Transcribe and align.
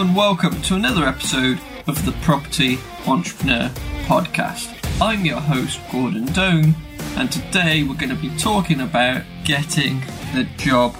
And 0.00 0.16
welcome 0.16 0.62
to 0.62 0.76
another 0.76 1.04
episode 1.04 1.60
of 1.86 2.06
the 2.06 2.12
Property 2.22 2.78
Entrepreneur 3.06 3.68
Podcast. 4.06 4.74
I'm 4.98 5.26
your 5.26 5.40
host, 5.40 5.78
Gordon 5.92 6.24
Doan, 6.24 6.74
and 7.18 7.30
today 7.30 7.82
we're 7.82 7.96
going 7.96 8.08
to 8.08 8.14
be 8.14 8.34
talking 8.38 8.80
about 8.80 9.24
getting 9.44 10.00
the 10.32 10.48
job 10.56 10.94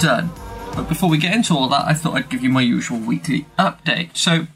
done. 0.00 0.32
But 0.74 0.88
before 0.88 1.08
we 1.08 1.16
get 1.16 1.32
into 1.32 1.54
all 1.54 1.68
that, 1.68 1.84
I 1.86 1.94
thought 1.94 2.14
I'd 2.14 2.28
give 2.28 2.42
you 2.42 2.50
my 2.50 2.62
usual 2.62 2.98
weekly 2.98 3.46
update. 3.56 4.16
So, 4.16 4.48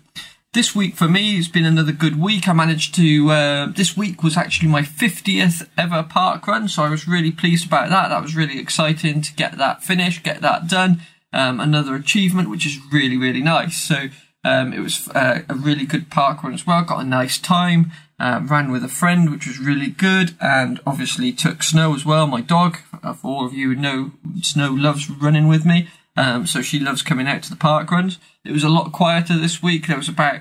this 0.54 0.74
week 0.74 0.96
for 0.96 1.06
me 1.06 1.36
has 1.36 1.46
been 1.46 1.64
another 1.64 1.92
good 1.92 2.20
week. 2.20 2.48
I 2.48 2.54
managed 2.54 2.96
to, 2.96 3.30
uh, 3.30 3.66
this 3.66 3.96
week 3.96 4.24
was 4.24 4.36
actually 4.36 4.70
my 4.70 4.82
50th 4.82 5.68
ever 5.78 6.02
park 6.02 6.48
run, 6.48 6.66
so 6.66 6.82
I 6.82 6.88
was 6.88 7.06
really 7.06 7.30
pleased 7.30 7.68
about 7.68 7.90
that. 7.90 8.08
That 8.08 8.22
was 8.22 8.34
really 8.34 8.58
exciting 8.58 9.22
to 9.22 9.32
get 9.34 9.56
that 9.56 9.84
finished, 9.84 10.24
get 10.24 10.40
that 10.40 10.66
done. 10.66 11.02
Um, 11.32 11.60
another 11.60 11.94
achievement, 11.94 12.50
which 12.50 12.66
is 12.66 12.78
really, 12.90 13.16
really 13.16 13.42
nice. 13.42 13.76
So, 13.76 14.08
um, 14.44 14.72
it 14.72 14.80
was 14.80 15.08
uh, 15.08 15.42
a 15.48 15.54
really 15.54 15.84
good 15.84 16.10
park 16.10 16.42
run 16.42 16.54
as 16.54 16.66
well. 16.66 16.82
Got 16.82 17.04
a 17.04 17.08
nice 17.08 17.38
time. 17.38 17.92
Uh, 18.20 18.40
ran 18.42 18.72
with 18.72 18.82
a 18.82 18.88
friend, 18.88 19.30
which 19.30 19.46
was 19.46 19.60
really 19.60 19.90
good, 19.90 20.34
and 20.40 20.80
obviously 20.84 21.32
took 21.32 21.62
Snow 21.62 21.94
as 21.94 22.04
well. 22.04 22.26
My 22.26 22.40
dog, 22.40 22.78
uh, 23.02 23.12
for 23.12 23.28
all 23.28 23.46
of 23.46 23.54
you 23.54 23.74
who 23.74 23.80
know, 23.80 24.12
Snow 24.42 24.70
loves 24.70 25.08
running 25.08 25.46
with 25.46 25.64
me. 25.64 25.88
Um, 26.16 26.46
so 26.46 26.62
she 26.62 26.80
loves 26.80 27.02
coming 27.02 27.28
out 27.28 27.44
to 27.44 27.50
the 27.50 27.56
park 27.56 27.90
runs. 27.92 28.18
It 28.44 28.50
was 28.50 28.64
a 28.64 28.68
lot 28.68 28.90
quieter 28.90 29.38
this 29.38 29.62
week. 29.62 29.86
There 29.86 29.96
was 29.96 30.08
about 30.08 30.40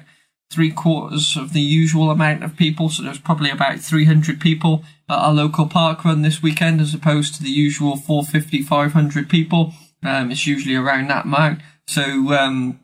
three 0.51 0.71
quarters 0.71 1.37
of 1.37 1.53
the 1.53 1.61
usual 1.61 2.09
amount 2.09 2.43
of 2.43 2.57
people. 2.57 2.89
So 2.89 3.03
there 3.03 3.11
was 3.11 3.19
probably 3.19 3.51
about 3.51 3.79
300 3.79 4.39
people 4.41 4.83
at 5.07 5.19
our 5.19 5.33
local 5.33 5.67
park 5.67 6.03
run 6.03 6.23
this 6.23 6.41
weekend 6.41 6.81
as 6.81 6.95
opposed 6.95 7.35
to 7.35 7.43
the 7.43 7.49
usual 7.49 7.95
450, 7.95 8.63
500 8.63 9.29
people. 9.29 9.73
Um, 10.03 10.31
it's 10.31 10.47
usually 10.47 10.75
around 10.75 11.09
that 11.09 11.25
amount. 11.25 11.61
So, 11.87 12.33
um, 12.33 12.79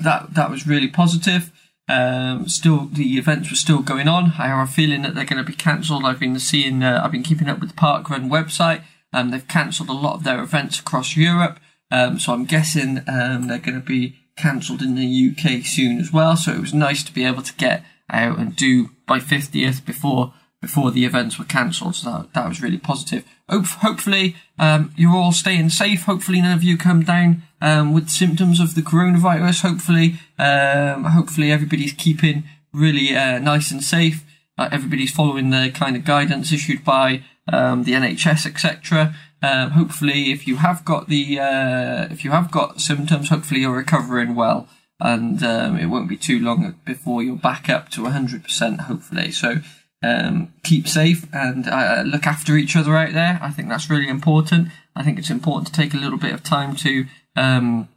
that, 0.00 0.34
that 0.34 0.50
was 0.50 0.66
really 0.66 0.88
positive. 0.88 1.52
Um, 1.88 2.48
still, 2.48 2.86
the 2.86 3.18
events 3.18 3.50
were 3.50 3.56
still 3.56 3.82
going 3.82 4.08
on. 4.08 4.32
I 4.38 4.46
have 4.46 4.68
a 4.68 4.70
feeling 4.70 5.02
that 5.02 5.14
they're 5.14 5.24
going 5.24 5.44
to 5.44 5.50
be 5.50 5.56
cancelled. 5.56 6.04
I've 6.04 6.20
been 6.20 6.38
seeing, 6.38 6.82
uh, 6.82 7.00
I've 7.04 7.12
been 7.12 7.22
keeping 7.22 7.48
up 7.48 7.60
with 7.60 7.70
the 7.70 7.76
Park 7.76 8.08
Run 8.08 8.30
website. 8.30 8.82
Um, 9.12 9.30
they've 9.30 9.46
cancelled 9.46 9.88
a 9.88 9.94
lot 9.94 10.14
of 10.14 10.24
their 10.24 10.40
events 10.42 10.78
across 10.80 11.16
Europe. 11.16 11.58
Um, 11.90 12.18
so 12.18 12.32
I'm 12.32 12.46
guessing 12.46 13.02
um, 13.08 13.48
they're 13.48 13.58
going 13.58 13.80
to 13.80 13.86
be 13.86 14.16
cancelled 14.36 14.80
in 14.80 14.94
the 14.94 15.30
UK 15.30 15.64
soon 15.64 15.98
as 15.98 16.12
well. 16.12 16.36
So 16.36 16.52
it 16.52 16.60
was 16.60 16.72
nice 16.72 17.02
to 17.04 17.12
be 17.12 17.24
able 17.24 17.42
to 17.42 17.54
get 17.54 17.84
out 18.08 18.38
and 18.38 18.56
do 18.56 18.90
my 19.08 19.18
50th 19.18 19.84
before 19.84 20.32
before 20.62 20.90
the 20.90 21.04
events 21.04 21.38
were 21.38 21.44
cancelled. 21.44 21.96
So 21.96 22.10
that, 22.10 22.32
that 22.32 22.48
was 22.48 22.62
really 22.62 22.78
positive. 22.78 23.26
Hope, 23.50 23.66
hopefully 23.66 24.36
um, 24.58 24.94
you're 24.96 25.14
all 25.14 25.32
staying 25.32 25.68
safe. 25.68 26.04
Hopefully 26.04 26.40
none 26.40 26.56
of 26.56 26.62
you 26.62 26.78
come 26.78 27.02
down 27.02 27.42
um, 27.60 27.92
with 27.92 28.08
symptoms 28.08 28.60
of 28.60 28.74
the 28.74 28.80
coronavirus. 28.80 29.62
Hopefully, 29.62 30.14
um, 30.38 31.04
hopefully 31.04 31.52
everybody's 31.52 31.92
keeping 31.92 32.44
really 32.72 33.14
uh, 33.14 33.38
nice 33.40 33.70
and 33.70 33.82
safe. 33.82 34.24
Uh, 34.56 34.68
everybody's 34.70 35.10
following 35.10 35.50
the 35.50 35.70
kind 35.74 35.96
of 35.96 36.04
guidance 36.04 36.52
issued 36.52 36.84
by 36.84 37.22
um, 37.52 37.82
the 37.82 37.92
NHS, 37.92 38.46
etc. 38.46 39.14
Um, 39.42 39.70
hopefully, 39.72 40.30
if 40.30 40.46
you 40.46 40.56
have 40.56 40.84
got 40.84 41.08
the 41.08 41.40
uh, 41.40 42.06
if 42.10 42.24
you 42.24 42.30
have 42.30 42.50
got 42.50 42.80
symptoms, 42.80 43.30
hopefully 43.30 43.62
you're 43.62 43.76
recovering 43.76 44.36
well, 44.36 44.68
and 45.00 45.42
um, 45.42 45.76
it 45.76 45.86
won't 45.86 46.08
be 46.08 46.16
too 46.16 46.38
long 46.38 46.76
before 46.84 47.22
you're 47.22 47.34
back 47.34 47.68
up 47.68 47.88
to 47.90 48.02
100%. 48.02 48.80
Hopefully, 48.82 49.32
so 49.32 49.56
um, 50.02 50.52
keep 50.62 50.88
safe 50.88 51.26
and 51.32 51.68
uh, 51.68 52.02
look 52.04 52.26
after 52.26 52.56
each 52.56 52.76
other 52.76 52.96
out 52.96 53.12
there. 53.12 53.38
I 53.42 53.50
think 53.50 53.68
that's 53.68 53.90
really 53.90 54.08
important. 54.08 54.68
I 54.94 55.02
think 55.02 55.18
it's 55.18 55.30
important 55.30 55.68
to 55.68 55.72
take 55.72 55.94
a 55.94 55.98
little 55.98 56.18
bit 56.18 56.34
of 56.34 56.42
time 56.42 56.76
to 56.76 57.06
um, 57.36 57.88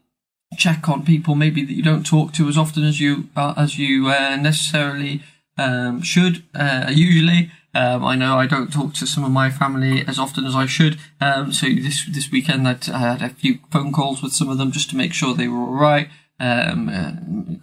check 0.57 0.87
on 0.87 1.03
people 1.05 1.35
maybe 1.35 1.65
that 1.65 1.73
you 1.73 1.83
don't 1.83 2.05
talk 2.05 2.31
to 2.33 2.47
as 2.47 2.57
often 2.57 2.83
as 2.83 2.99
you 2.99 3.29
uh, 3.35 3.53
as 3.57 3.77
you 3.77 4.07
uh, 4.07 4.35
necessarily 4.37 5.23
um, 5.57 6.01
should 6.01 6.43
uh, 6.53 6.91
usually. 6.93 7.51
Um, 7.73 8.05
I 8.05 8.15
know 8.15 8.37
I 8.37 8.47
don't 8.47 8.71
talk 8.71 8.93
to 8.93 9.07
some 9.07 9.25
of 9.25 9.31
my 9.31 9.49
family 9.49 10.05
as 10.07 10.17
often 10.17 10.45
as 10.45 10.55
I 10.55 10.65
should. 10.65 10.97
Um, 11.19 11.51
so 11.51 11.67
this 11.67 12.05
this 12.05 12.31
weekend 12.31 12.67
I, 12.67 12.77
had 12.97 13.21
a 13.21 13.29
few 13.29 13.59
phone 13.69 13.91
calls 13.91 14.21
with 14.21 14.31
some 14.31 14.49
of 14.49 14.57
them 14.57 14.71
just 14.71 14.89
to 14.91 14.95
make 14.95 15.13
sure 15.13 15.33
they 15.33 15.49
were 15.49 15.57
all 15.57 15.73
right. 15.73 16.09
Um, 16.37 16.89
uh, 16.89 17.11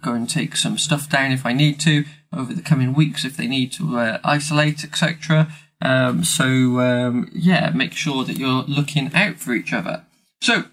go 0.01 0.13
and 0.13 0.27
take 0.27 0.55
some 0.55 0.79
stuff 0.79 1.07
down 1.07 1.31
if 1.31 1.45
I 1.45 1.53
need 1.53 1.79
to 1.81 2.05
over 2.31 2.53
the 2.53 2.61
coming 2.61 2.93
weeks 2.93 3.23
if 3.23 3.37
they 3.37 3.47
need 3.47 3.71
to 3.73 3.97
uh, 3.97 4.19
isolate, 4.23 4.83
etc. 4.83 5.47
Um, 5.81 6.23
so 6.23 6.79
um, 6.79 7.29
yeah, 7.33 7.69
make 7.69 7.93
sure 7.93 8.23
that 8.23 8.37
you're 8.37 8.63
looking 8.63 9.13
out 9.13 9.37
for 9.37 9.53
each 9.53 9.73
other. 9.73 10.05
So 10.41 10.65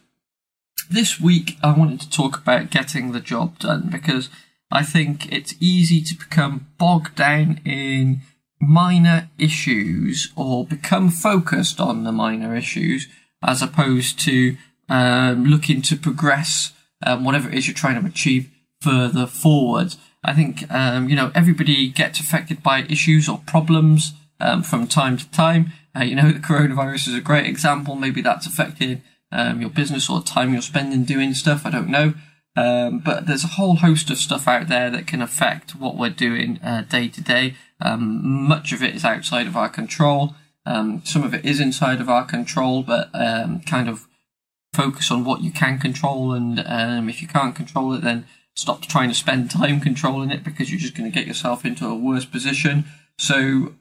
this 0.91 1.21
week 1.21 1.59
I 1.63 1.77
wanted 1.77 2.01
to 2.01 2.11
talk 2.11 2.39
about 2.39 2.71
getting 2.71 3.13
the 3.13 3.21
job 3.21 3.59
done 3.59 3.89
because 3.91 4.29
I 4.71 4.83
think 4.83 5.31
it's 5.33 5.55
easy 5.61 6.01
to 6.03 6.15
become 6.15 6.69
bogged 6.79 7.17
down 7.17 7.61
in 7.65 8.21
minor 8.61 9.29
issues 9.39 10.33
or 10.37 10.65
become 10.65 11.11
focused 11.11 11.81
on 11.81 12.05
the 12.05 12.13
minor 12.13 12.55
issues 12.55 13.09
as 13.43 13.63
opposed 13.63 14.21
to 14.21 14.57
um, 14.89 15.45
looking 15.45 15.83
to 15.83 15.97
progress 15.97 16.73
um, 17.05 17.25
whatever 17.25 17.49
it 17.49 17.55
is 17.55 17.67
you're 17.67 17.75
trying 17.75 18.01
to 18.01 18.07
achieve 18.07 18.51
further 18.81 19.27
forward. 19.27 19.95
I 20.23 20.35
think 20.35 20.71
um, 20.71 21.09
you 21.09 21.17
know 21.17 21.31
everybody 21.35 21.89
gets 21.89 22.21
affected 22.21 22.63
by 22.63 22.83
issues 22.83 23.29
or 23.29 23.43
problems 23.47 24.13
um, 24.39 24.63
from 24.63 24.87
time 24.87 25.17
to 25.17 25.31
time. 25.31 25.73
Uh, 25.97 26.05
you 26.05 26.15
know 26.15 26.31
the 26.31 26.39
coronavirus 26.39 27.09
is 27.09 27.15
a 27.15 27.21
great 27.21 27.47
example. 27.47 27.95
Maybe 27.95 28.21
that's 28.21 28.47
affected 28.47 29.03
um, 29.33 29.61
your 29.61 29.71
business 29.71 30.11
or 30.11 30.23
time 30.23 30.53
you're 30.53 30.63
spending 30.63 31.05
doing 31.05 31.35
stuff. 31.35 31.65
I 31.65 31.71
don't 31.71 31.89
know. 31.89 32.15
Um, 32.57 32.99
but 32.99 33.27
there's 33.27 33.45
a 33.45 33.49
whole 33.49 33.77
host 33.77 34.11
of 34.11 34.19
stuff 34.19 34.49
out 34.49 34.69
there 34.69 34.91
that 34.91 35.07
can 35.07 35.23
affect 35.23 35.77
what 35.77 35.97
we're 35.97 36.11
doing 36.11 36.59
uh, 36.63 36.83
day 36.83 37.09
to 37.09 37.21
day. 37.23 37.55
Um, 37.81 38.47
much 38.49 38.73
of 38.73 38.83
it 38.83 38.95
is 38.95 39.05
outside 39.05 39.47
of 39.47 39.57
our 39.57 39.69
control. 39.69 40.35
Um, 40.67 41.03
some 41.05 41.23
of 41.23 41.33
it 41.33 41.45
is 41.45 41.61
inside 41.61 42.01
of 42.01 42.11
our 42.11 42.25
control, 42.25 42.83
but 42.83 43.09
um, 43.15 43.61
kind 43.61 43.89
of 43.89 44.07
focus 44.81 45.11
on 45.11 45.25
what 45.25 45.43
you 45.43 45.51
can 45.51 45.79
control. 45.79 46.33
And 46.33 46.63
um, 46.67 47.09
if 47.09 47.21
you 47.21 47.29
can't 47.29 47.55
control 47.55 47.93
it, 47.95 48.03
then 48.03 48.27
stop 48.55 48.83
trying 48.83 49.09
to 49.11 49.15
spend 49.15 49.51
time 49.61 49.81
controlling 49.81 50.31
it 50.31 50.45
because 50.45 50.71
you're 50.71 50.81
just 50.81 50.97
going 50.97 51.11
to 51.11 51.17
get 51.17 51.27
yourself 51.27 51.65
into 51.65 51.87
a 51.87 51.95
worse 51.95 52.25
position. 52.25 52.85
So 53.19 53.75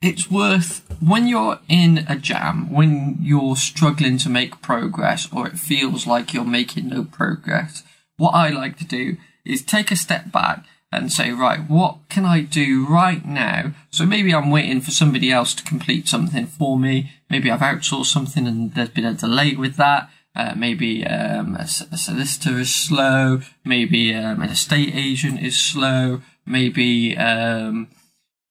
it's 0.00 0.30
worth 0.30 0.84
when 1.00 1.26
you're 1.28 1.58
in 1.68 2.06
a 2.08 2.16
jam, 2.16 2.72
when 2.72 3.18
you're 3.20 3.56
struggling 3.56 4.18
to 4.18 4.28
make 4.28 4.62
progress 4.62 5.28
or 5.32 5.46
it 5.48 5.58
feels 5.58 6.06
like 6.06 6.32
you're 6.32 6.44
making 6.44 6.88
no 6.88 7.04
progress. 7.04 7.82
What 8.16 8.34
I 8.34 8.50
like 8.50 8.76
to 8.78 8.84
do 8.84 9.16
is 9.44 9.62
take 9.62 9.90
a 9.90 9.96
step 9.96 10.30
back 10.30 10.64
and 10.92 11.12
say, 11.12 11.32
right, 11.32 11.60
what 11.68 11.98
can 12.08 12.24
I 12.24 12.42
do 12.42 12.86
right 12.86 13.24
now? 13.24 13.72
So 13.90 14.04
maybe 14.04 14.34
I'm 14.34 14.50
waiting 14.50 14.80
for 14.80 14.90
somebody 14.90 15.32
else 15.32 15.54
to 15.54 15.64
complete 15.64 16.06
something 16.06 16.46
for 16.46 16.78
me. 16.78 17.12
Maybe 17.30 17.50
I've 17.50 17.60
outsourced 17.60 18.06
something 18.06 18.46
and 18.46 18.74
there's 18.74 18.90
been 18.90 19.06
a 19.06 19.14
delay 19.14 19.54
with 19.54 19.76
that. 19.76 20.10
Uh, 20.34 20.54
maybe 20.56 21.06
um, 21.06 21.56
a, 21.56 21.62
a, 21.62 21.98
solicitor 21.98 22.58
is 22.58 22.74
slow. 22.74 23.40
Maybe 23.64 24.14
um, 24.14 24.40
an 24.40 24.48
estate 24.48 24.94
agent 24.94 25.42
is 25.42 25.58
slow. 25.58 26.22
Maybe 26.46 27.16
um, 27.18 27.88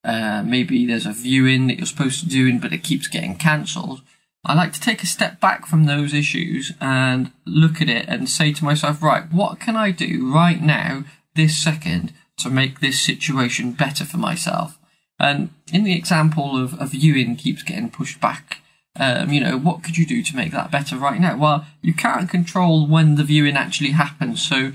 uh, 0.04 0.44
maybe 0.46 0.86
there's 0.86 1.08
a 1.08 1.12
viewing 1.12 1.68
that 1.68 1.78
you're 1.78 1.88
supposed 1.88 2.20
to 2.22 2.30
do, 2.30 2.60
but 2.60 2.74
it 2.74 2.84
keeps 2.84 3.08
getting 3.08 3.36
cancelled. 3.36 4.02
I 4.44 4.56
like 4.56 4.74
to 4.74 4.82
take 4.82 5.04
a 5.04 5.08
step 5.08 5.40
back 5.40 5.68
from 5.68 5.86
those 5.86 6.14
issues 6.14 6.74
and 6.82 7.32
look 7.46 7.82
at 7.82 7.90
it 7.90 8.08
and 8.08 8.28
say 8.28 8.52
to 8.54 8.66
myself, 8.66 9.04
right, 9.04 9.32
what 9.32 9.60
can 9.60 9.76
I 9.76 9.92
do 9.92 10.32
right 10.34 10.62
now, 10.62 11.04
this 11.36 11.56
second, 11.58 12.14
to 12.38 12.50
make 12.50 12.80
this 12.80 13.02
situation 13.02 13.74
better 13.74 14.06
for 14.06 14.18
myself? 14.18 14.78
And 15.20 15.50
in 15.72 15.84
the 15.84 15.96
example 15.96 16.62
of 16.62 16.80
a 16.82 16.86
viewing 16.86 17.36
keeps 17.36 17.64
getting 17.64 17.92
pushed 17.92 18.20
back, 18.20 18.60
um, 19.00 19.32
you 19.32 19.40
know, 19.40 19.58
what 19.58 19.84
could 19.84 19.98
you 19.98 20.06
do 20.06 20.24
to 20.24 20.36
make 20.36 20.52
that 20.52 20.72
better 20.72 20.98
right 20.98 21.22
now? 21.22 21.38
Well, 21.38 21.66
you 21.82 21.94
can't 21.94 22.30
control 22.30 22.88
when 22.88 23.16
the 23.16 23.24
viewing 23.24 23.56
actually 23.56 23.92
happens, 23.92 24.42
so 24.42 24.74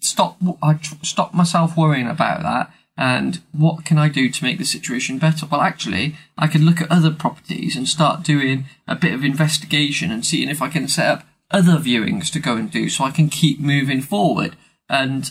stop. 0.00 0.38
I 0.62 0.78
stop 1.02 1.34
myself 1.34 1.76
worrying 1.76 2.08
about 2.08 2.42
that 2.42 2.72
and 2.96 3.40
what 3.52 3.84
can 3.84 3.98
I 3.98 4.08
do 4.08 4.30
to 4.30 4.44
make 4.44 4.58
the 4.58 4.64
situation 4.64 5.18
better? 5.18 5.46
Well, 5.46 5.60
actually, 5.60 6.14
I 6.38 6.46
could 6.46 6.60
look 6.60 6.80
at 6.80 6.90
other 6.90 7.10
properties 7.10 7.76
and 7.76 7.88
start 7.88 8.22
doing 8.22 8.66
a 8.86 8.94
bit 8.94 9.12
of 9.12 9.24
investigation 9.24 10.12
and 10.12 10.24
seeing 10.24 10.48
if 10.48 10.62
I 10.62 10.68
can 10.68 10.86
set 10.86 11.06
up 11.06 11.26
other 11.50 11.72
viewings 11.72 12.30
to 12.32 12.38
go 12.38 12.56
and 12.56 12.70
do 12.70 12.88
so 12.88 13.04
I 13.04 13.10
can 13.10 13.28
keep 13.28 13.58
moving 13.58 14.00
forward. 14.00 14.56
And 14.88 15.30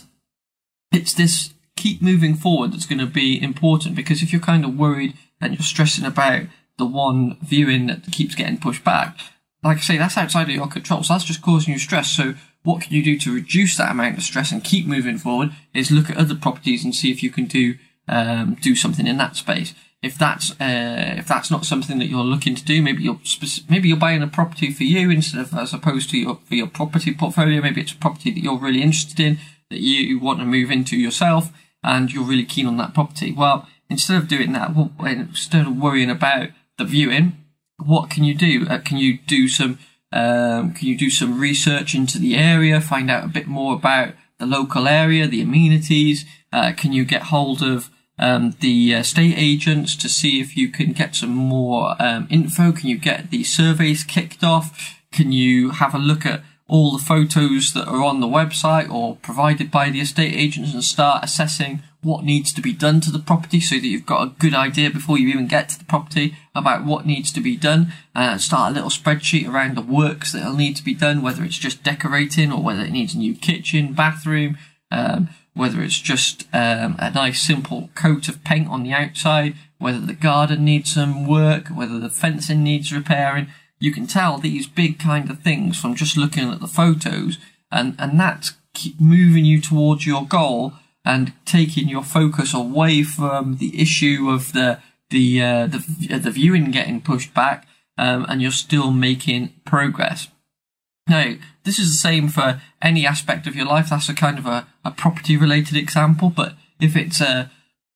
it's 0.92 1.14
this 1.14 1.53
keep 1.76 2.00
moving 2.00 2.34
forward 2.34 2.72
that's 2.72 2.86
going 2.86 2.98
to 2.98 3.06
be 3.06 3.40
important 3.42 3.94
because 3.94 4.22
if 4.22 4.32
you're 4.32 4.40
kind 4.40 4.64
of 4.64 4.78
worried 4.78 5.14
and 5.40 5.54
you're 5.54 5.62
stressing 5.62 6.04
about 6.04 6.44
the 6.78 6.86
one 6.86 7.38
viewing 7.42 7.86
that 7.86 8.04
keeps 8.12 8.34
getting 8.34 8.58
pushed 8.58 8.84
back, 8.84 9.18
like 9.62 9.78
I 9.78 9.80
say, 9.80 9.98
that's 9.98 10.18
outside 10.18 10.48
of 10.48 10.54
your 10.54 10.68
control. 10.68 11.02
So 11.02 11.14
that's 11.14 11.24
just 11.24 11.42
causing 11.42 11.72
you 11.72 11.78
stress. 11.78 12.08
So 12.10 12.34
what 12.62 12.82
can 12.82 12.92
you 12.92 13.02
do 13.02 13.18
to 13.20 13.34
reduce 13.34 13.76
that 13.76 13.90
amount 13.90 14.18
of 14.18 14.22
stress 14.22 14.52
and 14.52 14.62
keep 14.62 14.86
moving 14.86 15.18
forward 15.18 15.50
is 15.72 15.90
look 15.90 16.10
at 16.10 16.16
other 16.16 16.34
properties 16.34 16.84
and 16.84 16.94
see 16.94 17.10
if 17.10 17.22
you 17.22 17.30
can 17.30 17.46
do 17.46 17.76
um, 18.06 18.56
do 18.60 18.74
something 18.74 19.06
in 19.06 19.16
that 19.16 19.36
space. 19.36 19.74
if 20.04 20.18
that's 20.18 20.52
uh, 20.60 21.14
if 21.16 21.26
that's 21.26 21.50
not 21.50 21.64
something 21.64 21.98
that 21.98 22.06
you're 22.06 22.20
looking 22.20 22.54
to 22.54 22.64
do, 22.64 22.82
maybe 22.82 23.02
you're 23.02 23.18
maybe 23.68 23.88
you're 23.88 23.96
buying 23.96 24.22
a 24.22 24.26
property 24.26 24.70
for 24.70 24.84
you 24.84 25.10
instead 25.10 25.40
of 25.40 25.54
as 25.54 25.72
opposed 25.72 26.10
to 26.10 26.18
your 26.18 26.38
for 26.44 26.54
your 26.54 26.66
property 26.66 27.14
portfolio. 27.14 27.62
Maybe 27.62 27.80
it's 27.80 27.92
a 27.92 27.96
property 27.96 28.30
that 28.30 28.40
you're 28.40 28.58
really 28.58 28.82
interested 28.82 29.18
in 29.18 29.38
that 29.70 29.80
you 29.80 30.18
want 30.18 30.40
to 30.40 30.44
move 30.44 30.70
into 30.70 30.96
yourself, 30.96 31.50
and 31.84 32.12
you're 32.12 32.24
really 32.24 32.44
keen 32.44 32.66
on 32.66 32.76
that 32.78 32.94
property. 32.94 33.32
Well, 33.32 33.68
instead 33.88 34.16
of 34.16 34.28
doing 34.28 34.52
that, 34.52 34.70
instead 35.00 35.66
of 35.66 35.76
worrying 35.76 36.10
about 36.10 36.48
the 36.78 36.84
viewing, 36.84 37.44
what 37.76 38.10
can 38.10 38.24
you 38.24 38.34
do? 38.34 38.66
Uh, 38.68 38.78
can 38.78 38.96
you 38.98 39.18
do 39.18 39.48
some 39.48 39.78
um, 40.12 40.72
can 40.74 40.86
you 40.86 40.96
do 40.96 41.10
some 41.10 41.40
research 41.40 41.92
into 41.94 42.18
the 42.18 42.36
area, 42.36 42.80
find 42.80 43.10
out 43.10 43.24
a 43.24 43.28
bit 43.28 43.48
more 43.48 43.74
about 43.74 44.14
the 44.38 44.46
local 44.46 44.86
area, 44.86 45.26
the 45.26 45.42
amenities? 45.42 46.24
Uh, 46.52 46.72
can 46.76 46.92
you 46.92 47.04
get 47.04 47.22
hold 47.22 47.62
of 47.62 47.90
um, 48.16 48.54
the 48.60 48.92
estate 48.92 49.34
agents 49.36 49.96
to 49.96 50.08
see 50.08 50.40
if 50.40 50.56
you 50.56 50.68
can 50.68 50.92
get 50.92 51.16
some 51.16 51.34
more 51.34 51.96
um, 52.00 52.28
info? 52.30 52.70
Can 52.70 52.88
you 52.88 52.96
get 52.96 53.32
the 53.32 53.42
surveys 53.42 54.04
kicked 54.04 54.44
off? 54.44 55.00
Can 55.10 55.32
you 55.32 55.70
have 55.70 55.94
a 55.96 55.98
look 55.98 56.24
at 56.24 56.42
all 56.66 56.92
the 56.92 57.04
photos 57.04 57.72
that 57.74 57.86
are 57.86 58.02
on 58.02 58.20
the 58.20 58.26
website 58.26 58.90
or 58.90 59.16
provided 59.16 59.70
by 59.70 59.90
the 59.90 60.00
estate 60.00 60.34
agents 60.34 60.72
and 60.72 60.82
start 60.82 61.22
assessing 61.22 61.82
what 62.02 62.24
needs 62.24 62.52
to 62.52 62.60
be 62.60 62.72
done 62.72 63.00
to 63.00 63.10
the 63.10 63.18
property 63.18 63.60
so 63.60 63.76
that 63.76 63.86
you've 63.86 64.06
got 64.06 64.26
a 64.26 64.34
good 64.38 64.54
idea 64.54 64.90
before 64.90 65.18
you 65.18 65.28
even 65.28 65.46
get 65.46 65.70
to 65.70 65.78
the 65.78 65.84
property 65.84 66.36
about 66.54 66.84
what 66.84 67.06
needs 67.06 67.32
to 67.32 67.40
be 67.40 67.56
done. 67.56 67.92
Uh, 68.14 68.38
start 68.38 68.70
a 68.70 68.74
little 68.74 68.90
spreadsheet 68.90 69.48
around 69.48 69.74
the 69.74 69.82
works 69.82 70.32
that'll 70.32 70.54
need 70.54 70.76
to 70.76 70.84
be 70.84 70.94
done, 70.94 71.22
whether 71.22 71.42
it's 71.44 71.58
just 71.58 71.82
decorating 71.82 72.52
or 72.52 72.62
whether 72.62 72.82
it 72.82 72.92
needs 72.92 73.14
a 73.14 73.18
new 73.18 73.34
kitchen, 73.34 73.94
bathroom, 73.94 74.56
um, 74.90 75.28
whether 75.54 75.82
it's 75.82 75.98
just 75.98 76.44
um, 76.52 76.96
a 76.98 77.10
nice 77.10 77.42
simple 77.42 77.90
coat 77.94 78.28
of 78.28 78.44
paint 78.44 78.68
on 78.68 78.82
the 78.82 78.92
outside, 78.92 79.54
whether 79.78 80.00
the 80.00 80.14
garden 80.14 80.64
needs 80.64 80.92
some 80.92 81.26
work, 81.26 81.68
whether 81.68 81.98
the 81.98 82.10
fencing 82.10 82.62
needs 82.62 82.92
repairing. 82.92 83.48
You 83.78 83.92
can 83.92 84.06
tell 84.06 84.38
these 84.38 84.66
big 84.66 84.98
kind 84.98 85.30
of 85.30 85.40
things 85.40 85.78
from 85.78 85.94
just 85.94 86.16
looking 86.16 86.50
at 86.50 86.60
the 86.60 86.66
photos, 86.66 87.38
and, 87.70 87.94
and 87.98 88.18
that's 88.18 88.54
moving 88.98 89.44
you 89.44 89.60
towards 89.60 90.06
your 90.06 90.24
goal 90.24 90.74
and 91.04 91.32
taking 91.44 91.88
your 91.88 92.02
focus 92.02 92.54
away 92.54 93.02
from 93.02 93.56
the 93.58 93.80
issue 93.80 94.28
of 94.30 94.52
the 94.52 94.80
the 95.10 95.42
uh, 95.42 95.66
the, 95.66 96.18
the 96.18 96.30
viewing 96.30 96.70
getting 96.70 97.00
pushed 97.00 97.34
back, 97.34 97.66
um, 97.98 98.24
and 98.28 98.40
you're 98.40 98.50
still 98.50 98.90
making 98.90 99.52
progress. 99.64 100.28
Now, 101.08 101.34
this 101.64 101.78
is 101.78 101.92
the 101.92 101.98
same 101.98 102.28
for 102.28 102.62
any 102.80 103.06
aspect 103.06 103.46
of 103.46 103.54
your 103.54 103.66
life. 103.66 103.90
That's 103.90 104.08
a 104.08 104.14
kind 104.14 104.38
of 104.38 104.46
a, 104.46 104.66
a 104.84 104.90
property 104.90 105.36
related 105.36 105.76
example, 105.76 106.30
but 106.30 106.54
if 106.80 106.96
it's 106.96 107.20
a 107.20 107.50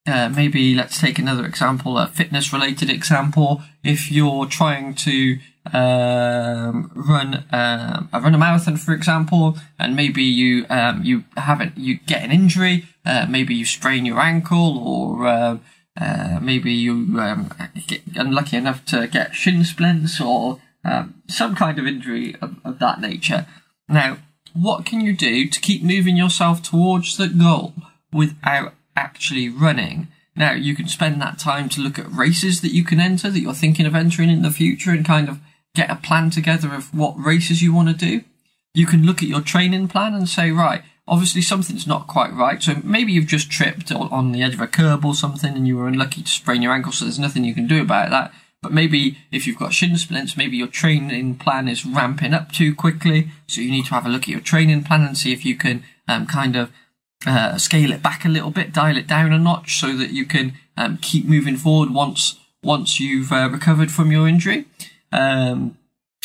uh, 0.07 0.29
maybe 0.29 0.75
let's 0.75 1.01
take 1.01 1.19
another 1.19 1.45
example, 1.45 1.99
a 1.99 2.07
fitness 2.07 2.53
related 2.53 2.91
example. 2.91 3.63
If 3.83 4.11
you're 4.11 4.47
trying 4.47 4.95
to 4.95 5.39
um, 5.75 6.91
run 6.95 7.45
um, 7.53 8.09
run 8.13 8.35
a 8.35 8.39
marathon, 8.39 8.77
for 8.77 8.93
example, 8.93 9.59
and 9.79 9.95
maybe 9.95 10.23
you 10.23 10.67
um, 10.71 11.03
you 11.05 11.25
haven't 11.37 11.77
you 11.77 11.99
get 12.07 12.23
an 12.23 12.31
injury, 12.31 12.87
uh, 13.05 13.27
maybe 13.29 13.55
you 13.55 13.65
strain 13.65 14.07
your 14.07 14.21
ankle, 14.21 14.79
or 14.79 15.27
uh, 15.27 15.59
uh, 16.01 16.39
maybe 16.41 16.73
you 16.73 17.19
um, 17.19 17.51
get 17.87 18.03
unlucky 18.15 18.57
enough 18.57 18.85
to 18.87 19.07
get 19.09 19.35
shin 19.35 19.65
splints, 19.65 20.21
or 20.21 20.61
um, 20.85 21.23
some 21.29 21.55
kind 21.55 21.79
of 21.79 21.87
injury 21.87 22.37
of, 22.41 22.57
of 22.65 22.79
that 22.79 23.01
nature. 23.01 23.47
Now, 23.89 24.19
what 24.55 24.85
can 24.85 25.01
you 25.01 25.17
do 25.17 25.49
to 25.49 25.61
keep 25.61 25.83
moving 25.83 26.17
yourself 26.17 26.63
towards 26.63 27.17
the 27.17 27.29
goal 27.29 27.75
without 28.13 28.75
actually 28.97 29.49
running? 29.49 30.09
Now, 30.35 30.53
you 30.53 30.77
can 30.77 30.87
spend 30.87 31.21
that 31.21 31.39
time 31.39 31.69
to 31.71 31.81
look 31.81 31.99
at 31.99 32.11
races 32.13 32.61
that 32.61 32.73
you 32.73 32.85
can 32.85 33.01
enter 33.01 33.29
that 33.29 33.41
you're 33.41 33.55
thinking 33.55 33.87
of 33.87 33.95
entering 33.97 34.31
in 34.31 34.43
the 34.43 34.53
future 34.53 34.93
and 34.93 35.05
kind 35.05 35.29
of 35.29 35.41
get 35.75 35.91
a 35.91 35.97
plan 35.97 36.31
together 36.31 36.75
of 36.75 36.95
what 36.95 37.19
races 37.19 37.63
you 37.63 37.75
want 37.75 37.89
to 37.89 37.95
do. 37.95 38.25
You 38.75 38.87
can 38.87 39.05
look 39.05 39.23
at 39.23 39.29
your 39.29 39.41
training 39.41 39.89
plan 39.89 40.15
and 40.15 40.29
say, 40.29 40.51
right, 40.51 40.83
obviously 41.07 41.43
something's 41.43 41.87
not 41.87 42.07
quite 42.07 42.33
right. 42.33 42.63
So 42.63 42.77
maybe 42.85 43.13
you've 43.13 43.27
just 43.27 43.51
tripped 43.51 43.91
on 43.91 44.33
the 44.33 44.43
edge 44.43 44.55
of 44.55 44.61
a 44.61 44.67
curb 44.67 45.05
or 45.05 45.15
something 45.15 45.57
and 45.57 45.67
you 45.67 45.77
were 45.77 45.89
unlucky 45.89 46.23
to 46.23 46.31
sprain 46.31 46.63
your 46.63 46.73
ankle, 46.73 46.93
so 46.93 47.05
there's 47.05 47.19
nothing 47.19 47.45
you 47.45 47.55
can 47.55 47.67
do 47.67 47.81
about 47.81 48.11
that. 48.11 48.33
But 48.61 48.73
maybe 48.73 49.19
if 49.31 49.47
you've 49.47 49.59
got 49.59 49.73
shin 49.73 49.97
splints, 49.97 50.37
maybe 50.37 50.57
your 50.57 50.67
training 50.67 51.37
plan 51.37 51.69
is 51.69 51.87
ramping 51.87 52.35
up 52.35 52.51
too 52.51 52.75
quickly. 52.75 53.31
So 53.47 53.61
you 53.61 53.71
need 53.71 53.87
to 53.87 53.95
have 53.95 54.07
a 54.07 54.09
look 54.09 54.23
at 54.23 54.29
your 54.29 54.41
training 54.41 54.85
plan 54.85 55.03
and 55.03 55.17
see 55.17 55.33
if 55.33 55.45
you 55.45 55.57
can 55.57 55.85
um, 56.09 56.27
kind 56.27 56.57
of 56.57 56.73
uh, 57.27 57.57
scale 57.59 57.93
it 57.93 58.03
back 58.03 58.25
a 58.25 58.29
little 58.29 58.51
bit, 58.51 58.73
dial 58.73 58.97
it 58.97 59.07
down 59.07 59.33
a 59.33 59.39
notch, 59.39 59.79
so 59.79 59.97
that 59.97 60.11
you 60.11 60.27
can 60.27 60.55
um, 60.77 60.99
keep 61.01 61.25
moving 61.27 61.57
forward 61.57 61.91
once 61.91 62.39
once 62.63 62.99
you've 62.99 63.31
uh, 63.31 63.49
recovered 63.51 63.93
from 63.93 64.11
your 64.11 64.27
injury. 64.27 64.67
Um, 65.13 65.79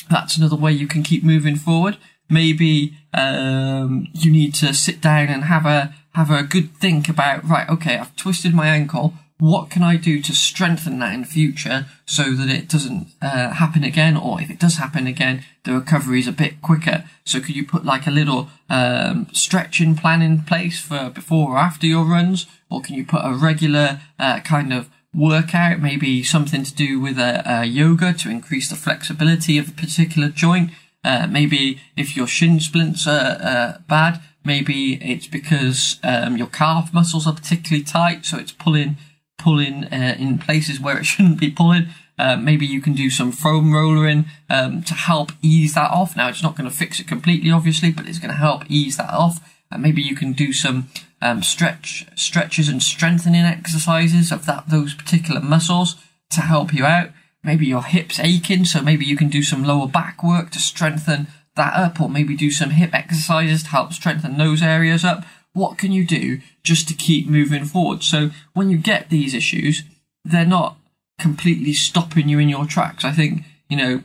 that's 0.10 0.38
another 0.38 0.56
way 0.56 0.72
you 0.72 0.88
can 0.88 1.04
keep 1.04 1.24
moving 1.24 1.56
forward. 1.56 1.98
Maybe 2.30 2.98
um, 3.14 4.08
you 4.14 4.32
need 4.32 4.54
to 4.56 4.74
sit 4.74 5.02
down 5.02 5.28
and 5.28 5.46
have 5.46 5.66
a 5.66 5.94
have 6.14 6.30
a 6.30 6.44
good 6.44 6.76
think 6.78 7.10
about 7.10 7.48
right. 7.48 7.68
Okay, 7.70 7.98
I've 7.98 8.16
twisted 8.16 8.54
my 8.54 8.68
ankle 8.68 9.14
what 9.44 9.70
can 9.70 9.84
I 9.84 9.98
do 9.98 10.22
to 10.22 10.34
strengthen 10.34 11.00
that 11.00 11.14
in 11.14 11.22
the 11.22 11.28
future 11.28 11.88
so 12.06 12.32
that 12.34 12.50
it 12.50 12.70
doesn't 12.70 13.08
uh, 13.22 13.50
happen 13.50 13.84
again, 13.84 14.16
or 14.16 14.40
if 14.40 14.50
it 14.50 14.58
does 14.58 14.78
happen 14.78 15.06
again, 15.06 15.44
the 15.66 15.74
recovery 15.74 16.20
is 16.20 16.28
a 16.28 16.32
bit 16.32 16.62
quicker. 16.62 17.04
So 17.26 17.42
could 17.42 17.54
you 17.54 17.66
put 17.66 17.84
like 17.84 18.08
a 18.08 18.12
little 18.12 18.48
um, 18.70 19.28
stretching 19.34 19.96
plan 19.96 20.22
in 20.22 20.44
place 20.44 20.80
for 20.80 21.10
before 21.10 21.52
or 21.52 21.58
after 21.58 21.86
your 21.86 22.06
runs, 22.06 22.48
or 22.70 22.80
can 22.80 22.96
you 22.96 23.06
put 23.06 23.26
a 23.26 23.34
regular 23.34 24.00
uh, 24.18 24.40
kind 24.40 24.72
of 24.72 24.90
workout, 25.14 25.80
maybe 25.80 26.24
something 26.24 26.64
to 26.64 26.74
do 26.74 27.00
with 27.00 27.18
a, 27.20 27.44
a 27.46 27.66
yoga 27.66 28.14
to 28.14 28.30
increase 28.30 28.70
the 28.70 28.76
flexibility 28.76 29.58
of 29.58 29.70
a 29.70 29.74
particular 29.74 30.30
joint? 30.30 30.72
Uh, 31.04 31.28
maybe 31.30 31.82
if 31.98 32.16
your 32.16 32.28
shin 32.28 32.60
splints 32.60 33.08
are 33.08 33.38
uh, 33.42 33.78
bad, 33.88 34.22
maybe 34.46 34.96
it's 34.96 35.28
because 35.28 36.00
um, 36.04 36.38
your 36.38 36.48
calf 36.48 36.94
muscles 36.94 37.28
are 37.28 37.34
particularly 37.34 37.84
tight, 37.84 38.26
so 38.26 38.38
it's 38.38 38.52
pulling 38.52 38.98
pulling 39.38 39.84
uh, 39.86 40.16
in 40.18 40.38
places 40.38 40.80
where 40.80 40.98
it 40.98 41.06
shouldn't 41.12 41.40
be 41.40 41.52
pulling. 41.52 41.88
Uh, 42.18 42.38
maybe 42.38 42.66
you 42.66 42.80
can 42.80 42.94
do 42.94 43.10
some 43.10 43.32
foam 43.32 43.74
rollering 43.74 44.26
um, 44.50 44.84
to 44.84 44.94
help 44.94 45.32
ease 45.42 45.74
that 45.74 45.90
off. 45.92 46.16
Now, 46.16 46.30
it's 46.30 46.44
not 46.44 46.56
going 46.56 46.70
to 46.70 46.76
fix 46.76 47.00
it 47.00 47.08
completely, 47.08 47.52
obviously, 47.52 47.92
but 47.92 48.08
it's 48.08 48.20
going 48.20 48.30
to 48.32 48.38
help 48.38 48.64
ease 48.70 48.98
that 48.98 49.10
off. 49.10 49.40
And 49.72 49.82
maybe 49.82 50.02
you 50.02 50.16
can 50.16 50.34
do 50.34 50.54
some 50.54 50.90
um, 51.24 51.42
stretch 51.42 52.06
stretches 52.16 52.70
and 52.70 52.82
strengthening 52.82 53.46
exercises 53.46 54.32
of 54.32 54.46
that 54.46 54.70
those 54.70 54.94
particular 54.94 55.42
muscles 55.42 55.96
to 56.32 56.42
help 56.42 56.74
you 56.74 56.86
out. 56.86 57.10
Maybe 57.44 57.66
your 57.66 57.84
hips 57.84 58.20
aching, 58.20 58.66
so 58.66 58.82
maybe 58.82 59.06
you 59.06 59.18
can 59.18 59.30
do 59.30 59.44
some 59.44 59.64
lower 59.64 59.88
back 59.88 60.24
work 60.24 60.52
to 60.52 60.60
strengthen 60.60 61.28
that 61.56 61.74
up, 61.76 62.00
or 62.00 62.10
maybe 62.10 62.36
do 62.36 62.52
some 62.52 62.72
hip 62.72 62.94
exercises 62.94 63.64
to 63.64 63.70
help 63.70 63.94
strengthen 63.94 64.38
those 64.38 64.62
areas 64.62 65.04
up 65.04 65.26
what 65.54 65.78
can 65.78 65.92
you 65.92 66.06
do 66.06 66.42
just 66.64 66.88
to 66.88 66.94
keep 66.94 67.28
moving 67.28 67.66
forward? 67.66 68.04
So 68.04 68.32
when 68.54 68.70
you 68.70 68.78
get 68.78 69.10
these 69.10 69.34
issues, 69.34 69.84
they're 70.26 70.46
not 70.46 70.78
completely 71.20 71.74
stopping 71.74 72.28
you 72.28 72.40
in 72.40 72.50
your 72.50 72.66
tracks. 72.66 73.06
I 73.06 73.12
think, 73.12 73.44
you 73.70 73.78
know, 73.78 74.04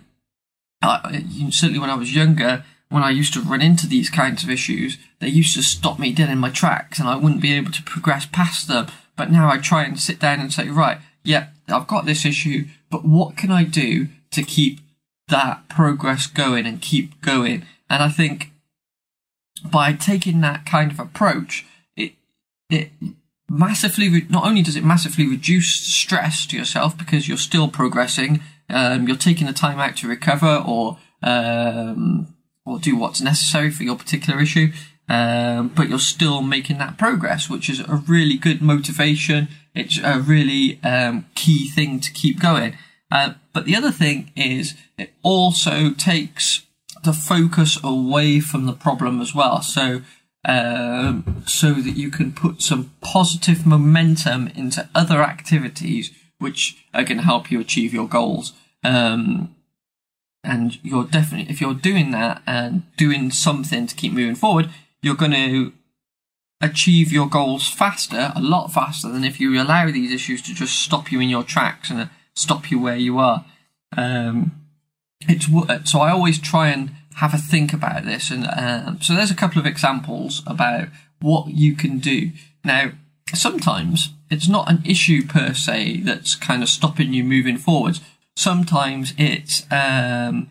uh, 0.83 1.11
certainly 1.51 1.79
when 1.79 1.91
I 1.91 1.95
was 1.95 2.15
younger, 2.15 2.65
when 2.89 3.03
I 3.03 3.11
used 3.11 3.35
to 3.35 3.41
run 3.41 3.61
into 3.61 3.87
these 3.87 4.11
kinds 4.11 4.43
of 4.43 4.51
issues, 4.51 4.99
they 5.21 5.29
used 5.29 5.55
to 5.55 5.63
stop 5.63 5.99
me 5.99 6.13
dead 6.13 6.31
in 6.31 6.39
my 6.39 6.51
tracks 6.51 6.99
and 6.99 7.09
I 7.09 7.17
wouldn't 7.17 7.43
be 7.43 7.53
able 7.53 7.73
to 7.73 7.83
progress 7.83 8.27
past 8.27 8.69
them. 8.69 8.87
But 9.17 9.31
now 9.31 9.51
I 9.51 9.59
try 9.59 9.85
and 9.85 9.99
sit 9.99 10.19
down 10.21 10.41
and 10.41 10.53
say, 10.53 10.69
right, 10.69 10.99
yeah, 11.25 11.49
I've 11.69 11.87
got 11.87 12.07
this 12.07 12.25
issue, 12.25 12.67
but 12.91 13.05
what 13.05 13.37
can 13.37 13.51
I 13.51 13.65
do 13.65 14.09
to 14.31 14.43
keep 14.43 14.81
that 15.29 15.69
progress 15.69 16.27
going 16.27 16.67
and 16.67 16.81
keep 16.81 17.21
going? 17.21 17.65
And 17.91 18.03
I 18.03 18.09
think 18.09 18.53
by 19.65 19.93
taking 19.93 20.41
that 20.41 20.65
kind 20.65 20.91
of 20.91 21.01
approach, 21.01 21.67
it 21.97 22.13
it 22.71 22.91
massively 23.51 24.09
re- 24.09 24.27
not 24.29 24.47
only 24.47 24.63
does 24.63 24.77
it 24.77 24.85
massively 24.85 25.27
reduce 25.27 25.75
stress 25.75 26.47
to 26.47 26.57
yourself 26.57 26.97
because 26.97 27.29
you're 27.29 27.37
still 27.37 27.69
progressing, 27.69 28.41
um, 28.71 29.09
you're 29.09 29.17
taking 29.17 29.47
the 29.47 29.53
time 29.53 29.79
out 29.81 29.97
to 29.97 30.09
recover 30.09 30.63
or 30.67 30.99
um, 31.23 32.35
or 32.69 32.79
do 32.79 32.97
what's 32.97 33.21
necessary 33.21 33.71
for 33.71 33.83
your 33.83 33.97
particular 33.97 34.41
issue, 34.41 34.73
um, 35.09 35.69
but 35.69 35.89
you're 35.89 35.99
still 35.99 36.43
making 36.43 36.79
that 36.79 36.99
progress, 36.99 37.49
which 37.49 37.71
is 37.71 37.81
a 37.81 38.03
really 38.07 38.37
good 38.37 38.61
motivation. 38.61 39.49
It's 39.75 39.99
a 40.03 40.21
really 40.21 40.79
um, 40.83 41.27
key 41.35 41.69
thing 41.69 42.01
to 42.01 42.13
keep 42.13 42.41
going. 42.41 42.77
Uh, 43.11 43.35
but 43.55 43.65
the 43.65 43.75
other 43.75 43.91
thing 43.91 44.31
is, 44.37 44.75
it 44.99 45.13
also 45.23 45.93
takes 45.93 46.67
the 47.05 47.13
focus 47.13 47.79
away 47.83 48.41
from 48.41 48.67
the 48.67 48.73
problem 48.73 49.21
as 49.21 49.35
well. 49.35 49.63
So, 49.63 50.03
um, 50.45 51.43
so 51.47 51.73
that 51.75 51.97
you 51.97 52.11
can 52.11 52.33
put 52.33 52.61
some 52.61 52.93
positive 53.01 53.67
momentum 53.67 54.49
into 54.49 54.89
other 54.95 55.23
activities 55.23 56.11
which 56.39 56.85
are 56.93 57.05
going 57.05 57.19
to 57.19 57.25
help 57.25 57.51
you 57.51 57.61
achieve 57.61 57.95
your 57.95 58.09
goals. 58.09 58.53
Um, 58.85 59.55
and 60.45 60.83
you're 60.85 61.05
definitely, 61.05 61.51
if 61.51 61.61
you're 61.61 61.75
doing 61.75 62.11
that 62.13 62.43
and 62.47 62.83
doing 62.97 63.31
something 63.31 63.87
to 63.87 63.95
keep 63.95 64.13
moving 64.13 64.35
forward, 64.35 64.71
you're 65.03 65.15
going 65.15 65.33
to 65.33 65.73
achieve 66.61 67.13
your 67.13 67.29
goals 67.29 67.69
faster, 67.69 68.33
a 68.35 68.41
lot 68.41 68.69
faster 68.69 69.09
than 69.09 69.25
if 69.25 69.39
you 69.41 69.61
allow 69.61 69.91
these 69.91 70.13
issues 70.13 70.43
to 70.43 70.55
just 70.55 70.79
stop 70.79 71.13
you 71.13 71.21
in 71.21 71.29
your 71.29 71.45
tracks 71.45 71.91
and 71.91 72.09
stop 72.35 72.71
you 72.71 72.81
where 72.81 72.97
you 72.97 73.19
are. 73.19 73.45
Um, 73.97 74.53
it's 75.23 75.49
so 75.91 76.01
I 76.01 76.11
always 76.11 76.39
try 76.39 76.69
and 76.69 76.91
have 77.17 77.35
a 77.35 77.39
think 77.39 77.73
about 77.73 78.05
this, 78.05 78.31
and 78.31 78.47
um, 78.57 79.01
so 79.01 79.15
there's 79.15 79.31
a 79.31 79.37
couple 79.37 79.59
of 79.59 79.67
examples 79.67 80.43
about 80.47 80.89
what 81.21 81.49
you 81.49 81.75
can 81.75 81.99
do. 81.99 82.31
Now, 82.65 82.93
sometimes 83.35 84.11
it's 84.31 84.49
not 84.49 84.71
an 84.71 84.83
issue 84.85 85.27
per 85.27 85.55
se 85.55 86.03
that's 86.05 86.35
kind 86.37 86.63
of 86.63 86.69
stopping 86.69 87.13
you 87.13 87.25
moving 87.25 87.57
forwards. 87.57 88.01
Sometimes 88.39 89.15
it's 89.19 89.67
um, 89.69 90.49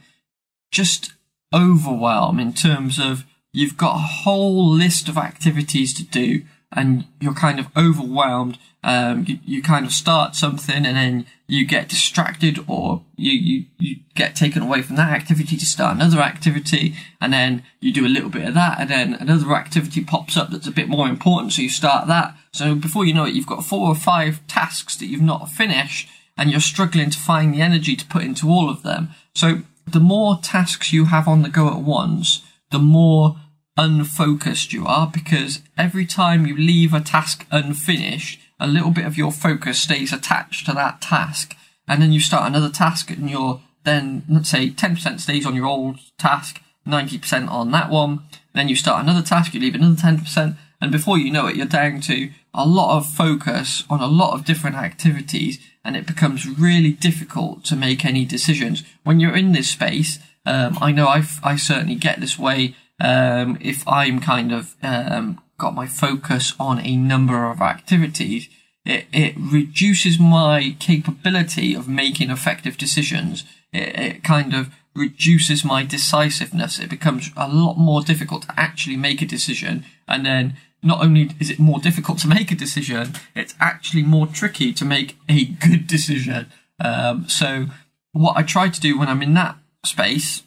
just 0.74 1.13
overwhelm 1.56 2.38
in 2.38 2.51
terms 2.51 3.00
of 3.00 3.24
you've 3.53 3.77
got 3.77 3.96
a 3.96 4.24
whole 4.25 4.67
list 4.70 5.08
of 5.08 5.17
activities 5.17 5.94
to 5.94 6.03
do 6.03 6.41
and 6.70 7.06
you're 7.22 7.34
kind 7.34 7.62
of 7.62 7.67
overwhelmed. 7.77 8.58
Um, 8.84 9.24
you, 9.25 9.39
you 9.46 9.63
kind 9.63 9.86
of 9.86 9.94
start 9.94 10.36
something 10.36 10.86
and 10.86 10.98
then 10.98 11.27
you 11.48 11.65
get 11.65 11.88
distracted 11.88 12.60
or 12.67 13.03
you, 13.15 13.32
you, 13.32 13.65
you 13.79 13.96
get 14.15 14.36
taken 14.36 14.63
away 14.63 14.82
from 14.82 14.98
that 14.98 15.13
activity 15.13 15.56
to 15.56 15.65
start 15.65 15.96
another 15.96 16.20
activity 16.20 16.94
and 17.22 17.32
then 17.32 17.63
you 17.79 17.94
do 17.94 18.06
a 18.06 18.10
little 18.10 18.29
bit 18.29 18.50
of 18.50 18.53
that 18.53 18.82
and 18.82 18.89
then 18.89 19.13
another 19.13 19.56
activity 19.56 20.03
pops 20.03 20.36
up 20.36 20.50
that's 20.50 20.67
a 20.67 20.72
bit 20.72 20.89
more 20.89 21.08
important 21.08 21.53
so 21.53 21.62
you 21.62 21.70
start 21.70 22.10
that. 22.10 22.36
So 22.51 22.75
before 22.75 23.06
you 23.06 23.13
know 23.13 23.24
it, 23.24 23.34
you've 23.34 23.48
got 23.48 23.63
four 23.63 23.88
or 23.88 23.96
five 23.96 24.46
tasks 24.48 24.98
that 24.98 25.06
you've 25.06 25.22
not 25.22 25.48
finished 25.48 26.10
and 26.38 26.51
you're 26.51 26.60
struggling 26.60 27.10
to 27.10 27.17
find 27.17 27.53
the 27.53 27.62
energy 27.62 27.96
to 27.96 28.06
put 28.06 28.24
into 28.24 28.50
all 28.50 28.70
of 28.70 28.84
them. 28.84 29.10
So 29.34 29.63
the 29.86 30.00
more 30.00 30.39
tasks 30.41 30.94
you 30.94 31.06
have 31.06 31.27
on 31.27 31.41
the 31.41 31.50
go 31.50 31.67
at 31.70 31.82
once, 31.82 32.44
the 32.72 32.79
more 32.79 33.38
unfocused 33.77 34.74
you 34.74 34.86
are 34.86 35.08
because 35.08 35.62
every 35.77 36.06
time 36.06 36.46
you 36.46 36.58
leave 36.58 36.94
a 36.94 37.00
task 37.00 37.46
unfinished, 37.51 38.39
a 38.60 38.67
little 38.67 38.91
bit 38.91 39.06
of 39.06 39.17
your 39.17 39.32
focus 39.32 39.82
stays 39.82 40.12
attached 40.12 40.65
to 40.65 40.74
that 40.74 41.01
task. 41.01 41.56
And 41.88 42.01
then 42.01 42.12
you 42.12 42.20
start 42.20 42.48
another 42.48 42.70
task 42.70 43.12
and 43.12 43.29
you're 43.29 43.62
then, 43.84 44.24
let's 44.27 44.50
say 44.50 44.70
10% 44.70 45.20
stays 45.22 45.46
on 45.46 45.56
your 45.56 45.65
old 45.65 46.00
task, 46.17 46.62
90% 46.86 47.50
on 47.50 47.72
that 47.72 47.89
one. 47.89 48.24
Then 48.53 48.67
you 48.67 48.75
start 48.75 49.01
another 49.01 49.22
task, 49.22 49.53
you 49.53 49.62
leave 49.62 49.75
another 49.75 49.96
10%. 49.96 50.58
And 50.82 50.91
before 50.91 51.17
you 51.17 51.32
know 51.32 51.48
it, 51.48 51.56
you're 51.56 51.65
down 51.65 52.01
to 52.01 52.29
a 52.58 52.66
lot 52.66 52.98
of 52.98 53.06
focus 53.06 53.84
on 53.90 54.02
a 54.02 54.08
lot 54.08 54.34
of 54.34 54.44
different 54.44 54.76
activities 54.76 55.60
and 55.86 55.96
it 55.96 56.06
becomes 56.06 56.46
really 56.46 56.92
difficult 56.92 57.64
to 57.64 57.76
make 57.76 58.04
any 58.04 58.26
decisions. 58.26 58.84
When 59.04 59.22
you're 59.22 59.38
in 59.38 59.54
this 59.54 59.70
space, 59.70 60.20
um, 60.46 60.78
I 60.82 60.92
know 60.92 61.08
I, 61.08 61.24
I 61.44 61.56
certainly 61.56 61.96
get 61.96 62.20
this 62.20 62.38
way 62.38 62.76
um, 63.00 63.58
if 63.62 63.88
I'm 63.88 64.20
kind 64.20 64.52
of 64.52 64.76
um, 64.82 65.40
got 65.58 65.76
my 65.76 65.88
focus 65.88 66.54
on 66.60 66.80
a 66.80 66.96
number 66.96 67.50
of 67.50 67.62
activities, 67.62 68.50
it, 68.86 69.06
it 69.14 69.36
reduces 69.38 70.20
my 70.20 70.76
capability 70.80 71.76
of 71.76 71.88
making 71.88 72.32
effective 72.32 72.78
decisions. 72.78 73.44
It, 73.72 74.00
it 74.00 74.24
kind 74.24 74.54
of 74.54 74.74
reduces 74.96 75.64
my 75.64 75.84
decisiveness. 75.84 76.80
It 76.80 76.90
becomes 76.90 77.30
a 77.38 77.48
lot 77.48 77.76
more 77.76 78.02
difficult 78.02 78.44
to 78.44 78.60
actually 78.60 78.98
make 78.98 79.22
a 79.22 79.28
decision. 79.28 79.86
And 80.08 80.26
then 80.26 80.58
not 80.84 81.04
only 81.04 81.32
is 81.40 81.50
it 81.50 81.60
more 81.60 81.80
difficult 81.80 82.20
to 82.20 82.28
make 82.28 82.52
a 82.52 82.56
decision, 82.56 83.14
it's 83.36 83.56
actually 83.60 84.04
more 84.04 84.28
tricky 84.28 84.72
to 84.74 84.86
make 84.86 85.18
a 85.28 85.46
good 85.46 85.88
decision. 85.88 86.52
Um, 86.80 87.28
so 87.28 87.68
what 88.12 88.38
I 88.38 88.44
try 88.44 88.70
to 88.70 88.80
do 88.80 88.98
when 88.98 89.08
I'm 89.08 89.22
in 89.22 89.34
that 89.34 89.58
space 89.86 90.44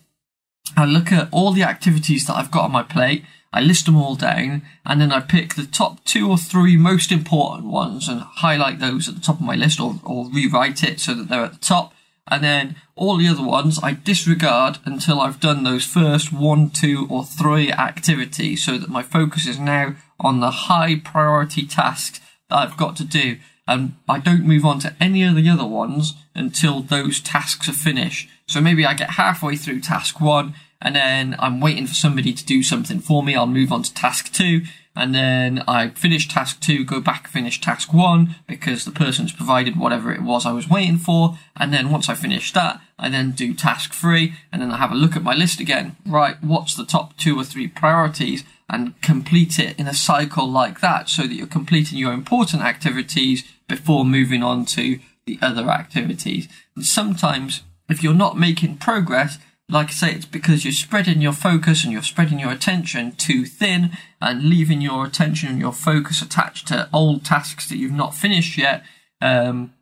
I 0.77 0.85
look 0.85 1.13
at 1.13 1.29
all 1.31 1.53
the 1.53 1.63
activities 1.63 2.27
that 2.27 2.37
I've 2.37 2.51
got 2.51 2.65
on 2.65 2.73
my 2.73 2.83
plate, 2.83 3.25
I 3.53 3.61
list 3.61 3.87
them 3.87 3.97
all 3.97 4.15
down, 4.15 4.63
and 4.87 5.01
then 5.01 5.13
I 5.13 5.21
pick 5.21 5.55
the 5.55 5.67
top 5.67 6.05
two 6.05 6.31
or 6.31 6.39
three 6.39 6.77
most 6.77 7.11
important 7.11 7.69
ones 7.69 8.09
and 8.09 8.21
highlight 8.21 8.79
those 8.79 9.09
at 9.09 9.17
the 9.17 9.21
top 9.21 9.37
of 9.37 9.47
my 9.47 9.57
list 9.57 9.81
or, 9.81 9.97
or 10.05 10.31
rewrite 10.31 10.85
it 10.85 11.01
so 11.01 11.15
that 11.15 11.29
they're 11.29 11.45
at 11.45 11.53
the 11.53 11.59
top. 11.59 11.93
And 12.31 12.45
then 12.45 12.77
all 12.95 13.17
the 13.17 13.29
other 13.29 13.43
ones 13.43 13.81
I 13.83 13.93
disregard 13.93 14.79
until 14.85 15.21
I've 15.21 15.41
done 15.41 15.65
those 15.65 15.85
first 15.85 16.33
one, 16.33 16.71
two, 16.71 17.07
or 17.11 17.25
three 17.25 17.73
activities 17.73 18.63
so 18.65 18.79
that 18.79 18.89
my 18.89 19.03
focus 19.03 19.47
is 19.47 19.59
now 19.59 19.97
on 20.21 20.41
the 20.41 20.51
high 20.51 20.97
priority 20.97 21.67
tasks 21.67 22.21
that 22.49 22.57
I've 22.57 22.77
got 22.77 22.97
to 22.97 23.05
do. 23.05 23.39
And 23.67 23.95
I 24.09 24.19
don't 24.19 24.47
move 24.47 24.65
on 24.65 24.79
to 24.81 24.95
any 25.01 25.23
of 25.23 25.35
the 25.35 25.49
other 25.49 25.67
ones 25.67 26.15
until 26.35 26.81
those 26.81 27.21
tasks 27.21 27.69
are 27.69 27.73
finished. 27.73 28.29
So 28.47 28.61
maybe 28.61 28.85
I 28.85 28.95
get 28.95 29.11
halfway 29.11 29.57
through 29.57 29.81
task 29.81 30.21
one 30.21 30.55
and 30.81 30.97
then 30.97 31.37
I'm 31.39 31.61
waiting 31.61 31.87
for 31.87 31.95
somebody 31.95 32.33
to 32.33 32.45
do 32.45 32.63
something 32.63 33.01
for 33.01 33.23
me. 33.23 33.35
I'll 33.35 33.47
move 33.47 33.73
on 33.73 33.83
to 33.83 33.95
task 33.95 34.33
two 34.33 34.63
and 34.97 35.15
then 35.15 35.63
I 35.69 35.91
finish 35.91 36.27
task 36.27 36.61
two, 36.61 36.85
go 36.85 37.01
back, 37.01 37.29
finish 37.29 37.61
task 37.61 37.95
one 37.95 38.35
because 38.47 38.85
the 38.85 38.91
person's 38.91 39.33
provided 39.33 39.79
whatever 39.79 40.13
it 40.13 40.23
was 40.23 40.45
I 40.45 40.53
was 40.53 40.69
waiting 40.69 40.99
for. 40.99 41.39
And 41.57 41.73
then 41.73 41.91
once 41.91 42.09
I 42.09 42.15
finish 42.15 42.53
that, 42.53 42.81
I 42.99 43.09
then 43.09 43.31
do 43.31 43.55
task 43.55 43.95
three 43.95 44.35
and 44.53 44.61
then 44.61 44.73
I 44.73 44.79
have 44.79 44.91
a 44.91 44.97
look 44.97 45.17
at 45.17 45.23
my 45.23 45.35
list 45.35 45.61
again. 45.61 45.97
Right, 46.05 46.43
what's 46.43 46.75
the 46.75 46.85
top 46.85 47.17
two 47.17 47.39
or 47.39 47.45
three 47.45 47.69
priorities 47.69 48.45
and 48.69 49.01
complete 49.01 49.59
it 49.59 49.79
in 49.79 49.87
a 49.87 49.95
cycle 49.95 50.49
like 50.49 50.81
that 50.81 51.09
so 51.09 51.23
that 51.23 51.35
you're 51.35 51.47
completing 51.47 51.99
your 51.99 52.13
important 52.13 52.63
activities 52.63 53.45
before 53.69 54.05
moving 54.05 54.43
on 54.43 54.65
to 54.65 54.99
the 55.25 55.39
other 55.41 55.71
activities. 55.71 56.49
And 56.75 56.85
sometimes 56.85 57.63
if 57.89 58.03
you're 58.03 58.13
not 58.13 58.39
making 58.39 58.79
progress, 58.79 59.39
like 59.71 59.89
I 59.89 59.93
say, 59.93 60.13
it's 60.13 60.27
because 60.27 60.65
you're 60.65 60.73
spreading 60.73 61.21
your 61.21 61.33
focus 61.33 61.85
and 61.85 61.93
you're 61.93 62.03
spreading 62.03 62.39
your 62.39 62.51
attention 62.51 63.13
too 63.13 63.45
thin 63.45 63.91
and 64.21 64.45
leaving 64.45 64.81
your 64.81 65.05
attention 65.07 65.49
and 65.49 65.61
your 65.61 65.73
focus 65.73 66.23
attached 66.23 66.69
to 66.69 66.89
old 66.93 67.25
tasks 67.25 67.69
that 67.69 67.77
you've 67.77 67.93
not 67.93 68.15
finished 68.15 68.59
yet. 68.59 68.85
Um, 69.21 69.73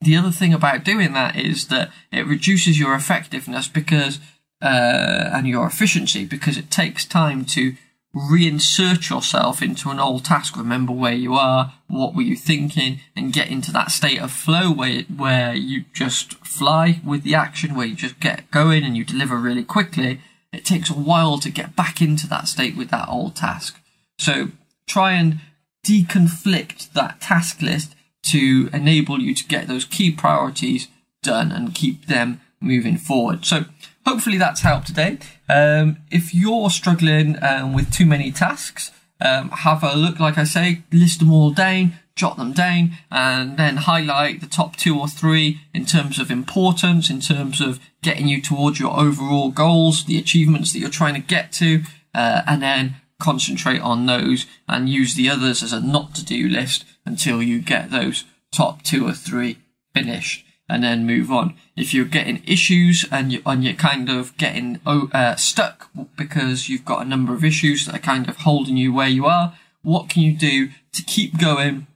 the 0.00 0.16
other 0.16 0.30
thing 0.30 0.54
about 0.54 0.84
doing 0.84 1.12
that 1.12 1.36
is 1.36 1.68
that 1.68 1.90
it 2.12 2.26
reduces 2.26 2.78
your 2.78 2.94
effectiveness 2.94 3.68
because, 3.68 4.18
uh, 4.62 5.30
and 5.32 5.46
your 5.46 5.66
efficiency 5.66 6.24
because 6.24 6.56
it 6.56 6.70
takes 6.70 7.04
time 7.04 7.44
to 7.46 7.74
reinsert 8.14 9.10
yourself 9.10 9.62
into 9.62 9.90
an 9.90 10.00
old 10.00 10.24
task. 10.24 10.56
Remember 10.56 10.92
where 10.92 11.12
you 11.12 11.34
are, 11.34 11.74
what 11.88 12.14
were 12.14 12.22
you 12.22 12.36
thinking, 12.36 13.00
and 13.14 13.32
get 13.32 13.50
into 13.50 13.72
that 13.72 13.90
state 13.90 14.20
of 14.20 14.32
flow 14.32 14.72
where 14.72 15.02
where 15.02 15.54
you 15.54 15.84
just 15.92 16.34
fly 16.44 17.00
with 17.04 17.22
the 17.22 17.34
action, 17.34 17.74
where 17.74 17.86
you 17.86 17.94
just 17.94 18.20
get 18.20 18.50
going 18.50 18.84
and 18.84 18.96
you 18.96 19.04
deliver 19.04 19.36
really 19.36 19.64
quickly. 19.64 20.20
It 20.52 20.64
takes 20.64 20.90
a 20.90 20.94
while 20.94 21.38
to 21.38 21.50
get 21.50 21.76
back 21.76 22.00
into 22.00 22.26
that 22.28 22.48
state 22.48 22.76
with 22.76 22.88
that 22.90 23.08
old 23.08 23.36
task. 23.36 23.78
So 24.18 24.48
try 24.86 25.12
and 25.12 25.40
deconflict 25.86 26.92
that 26.92 27.20
task 27.20 27.60
list 27.62 27.94
to 28.22 28.68
enable 28.72 29.20
you 29.20 29.34
to 29.34 29.44
get 29.46 29.68
those 29.68 29.84
key 29.84 30.10
priorities 30.10 30.88
done 31.22 31.52
and 31.52 31.74
keep 31.74 32.06
them 32.06 32.40
moving 32.60 32.96
forward. 32.96 33.44
So 33.44 33.66
hopefully 34.08 34.38
that's 34.38 34.62
helped 34.62 34.86
today. 34.86 35.18
Um, 35.50 35.98
if 36.10 36.34
you're 36.34 36.70
struggling 36.70 37.36
um, 37.42 37.74
with 37.74 37.92
too 37.92 38.06
many 38.06 38.32
tasks, 38.32 38.90
um, 39.20 39.50
have 39.50 39.82
a 39.84 39.94
look, 39.94 40.18
like 40.18 40.38
I 40.38 40.44
say, 40.44 40.82
list 40.90 41.18
them 41.18 41.30
all 41.30 41.50
down, 41.50 41.92
jot 42.16 42.38
them 42.38 42.52
down, 42.52 42.92
and 43.10 43.58
then 43.58 43.76
highlight 43.76 44.40
the 44.40 44.46
top 44.46 44.76
two 44.76 44.98
or 44.98 45.08
three 45.08 45.60
in 45.74 45.84
terms 45.84 46.18
of 46.18 46.30
importance, 46.30 47.10
in 47.10 47.20
terms 47.20 47.60
of 47.60 47.80
getting 48.00 48.28
you 48.28 48.40
towards 48.40 48.80
your 48.80 48.98
overall 48.98 49.50
goals, 49.50 50.04
the 50.04 50.18
achievements 50.18 50.72
that 50.72 50.78
you're 50.78 50.88
trying 50.88 51.14
to 51.14 51.20
get 51.20 51.52
to, 51.52 51.82
uh, 52.14 52.42
and 52.46 52.62
then 52.62 52.96
concentrate 53.20 53.80
on 53.80 54.06
those 54.06 54.46
and 54.66 54.88
use 54.88 55.16
the 55.16 55.28
others 55.28 55.62
as 55.62 55.72
a 55.72 55.80
not 55.80 56.14
to 56.14 56.24
do 56.24 56.48
list 56.48 56.84
until 57.04 57.42
you 57.42 57.60
get 57.60 57.90
those 57.90 58.24
top 58.52 58.82
two 58.82 59.06
or 59.06 59.12
three 59.12 59.58
finished 59.92 60.47
and 60.68 60.84
then 60.84 61.06
move 61.06 61.30
on. 61.32 61.54
If 61.76 61.94
you're 61.94 62.04
getting 62.04 62.42
issues 62.46 63.06
and 63.10 63.32
you 63.32 63.42
and 63.46 63.64
you're 63.64 63.74
kind 63.74 64.08
of 64.08 64.36
getting 64.36 64.80
oh, 64.86 65.08
uh, 65.12 65.36
stuck 65.36 65.90
because 66.16 66.68
you've 66.68 66.84
got 66.84 67.04
a 67.04 67.08
number 67.08 67.34
of 67.34 67.44
issues 67.44 67.86
that 67.86 67.94
are 67.94 68.00
kind 68.00 68.28
of 68.28 68.38
holding 68.38 68.76
you 68.76 68.92
where 68.92 69.08
you 69.08 69.26
are, 69.26 69.54
what 69.82 70.08
can 70.08 70.22
you 70.22 70.36
do 70.36 70.68
to 70.92 71.02
keep 71.02 71.38
going 71.38 71.86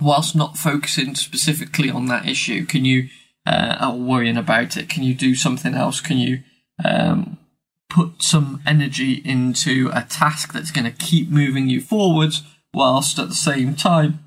whilst 0.00 0.34
not 0.34 0.56
focusing 0.56 1.14
specifically 1.14 1.90
on 1.90 2.06
that 2.06 2.26
issue? 2.26 2.64
Can 2.64 2.84
you 2.84 3.08
uh, 3.46 3.90
or 3.92 3.98
worrying 3.98 4.36
about 4.36 4.76
it? 4.76 4.88
Can 4.88 5.02
you 5.02 5.14
do 5.14 5.34
something 5.34 5.74
else? 5.74 6.00
Can 6.00 6.18
you 6.18 6.40
um, 6.82 7.38
put 7.90 8.22
some 8.22 8.62
energy 8.66 9.14
into 9.24 9.90
a 9.92 10.02
task 10.02 10.52
that's 10.52 10.70
going 10.70 10.90
to 10.90 11.04
keep 11.04 11.28
moving 11.28 11.68
you 11.68 11.80
forwards 11.80 12.42
whilst 12.72 13.18
at 13.18 13.28
the 13.28 13.34
same 13.34 13.74
time 13.74 14.20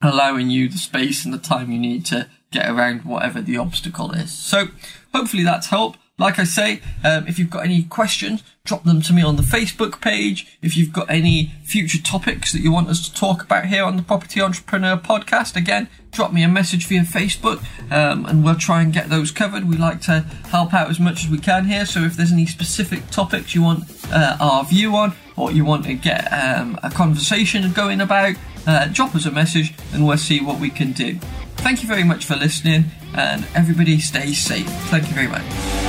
allowing 0.00 0.50
you 0.50 0.68
the 0.68 0.78
space 0.78 1.24
and 1.24 1.34
the 1.34 1.38
time 1.38 1.72
you 1.72 1.78
need 1.78 2.04
to 2.06 2.28
get 2.54 2.70
around 2.70 3.04
whatever 3.04 3.42
the 3.42 3.56
obstacle 3.58 4.12
is. 4.12 4.32
So 4.32 4.68
hopefully 5.12 5.42
that's 5.42 5.66
helped. 5.66 5.98
Like 6.16 6.38
I 6.38 6.44
say, 6.44 6.80
um, 7.02 7.26
if 7.26 7.40
you've 7.40 7.50
got 7.50 7.64
any 7.64 7.82
questions, 7.82 8.44
drop 8.64 8.84
them 8.84 9.02
to 9.02 9.12
me 9.12 9.22
on 9.22 9.34
the 9.34 9.42
Facebook 9.42 10.00
page. 10.00 10.56
If 10.62 10.76
you've 10.76 10.92
got 10.92 11.10
any 11.10 11.50
future 11.64 12.00
topics 12.00 12.52
that 12.52 12.60
you 12.60 12.70
want 12.70 12.88
us 12.88 13.06
to 13.08 13.12
talk 13.12 13.42
about 13.42 13.66
here 13.66 13.82
on 13.82 13.96
the 13.96 14.02
Property 14.04 14.40
Entrepreneur 14.40 14.96
podcast, 14.96 15.56
again, 15.56 15.88
drop 16.12 16.32
me 16.32 16.44
a 16.44 16.48
message 16.48 16.86
via 16.86 17.00
Facebook 17.00 17.64
um, 17.90 18.26
and 18.26 18.44
we'll 18.44 18.54
try 18.54 18.80
and 18.80 18.92
get 18.92 19.08
those 19.08 19.32
covered. 19.32 19.68
We 19.68 19.76
like 19.76 20.00
to 20.02 20.20
help 20.50 20.72
out 20.72 20.88
as 20.88 21.00
much 21.00 21.24
as 21.24 21.30
we 21.30 21.38
can 21.38 21.64
here. 21.64 21.84
So 21.84 22.02
if 22.02 22.14
there's 22.14 22.30
any 22.30 22.46
specific 22.46 23.10
topics 23.10 23.52
you 23.56 23.62
want 23.62 23.82
uh, 24.12 24.36
our 24.38 24.64
view 24.64 24.94
on 24.94 25.14
or 25.34 25.50
you 25.50 25.64
want 25.64 25.84
to 25.86 25.94
get 25.94 26.32
um, 26.32 26.78
a 26.84 26.90
conversation 26.90 27.72
going 27.72 28.00
about, 28.00 28.36
uh, 28.68 28.86
drop 28.92 29.16
us 29.16 29.26
a 29.26 29.32
message 29.32 29.74
and 29.92 30.06
we'll 30.06 30.16
see 30.16 30.40
what 30.40 30.60
we 30.60 30.70
can 30.70 30.92
do. 30.92 31.18
Thank 31.64 31.80
you 31.80 31.88
very 31.88 32.04
much 32.04 32.26
for 32.26 32.36
listening 32.36 32.84
and 33.14 33.46
everybody 33.54 33.98
stay 33.98 34.34
safe. 34.34 34.68
Thank 34.90 35.08
you 35.08 35.14
very 35.14 35.28
much. 35.28 35.83